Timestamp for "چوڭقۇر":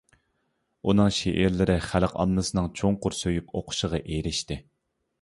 2.83-3.21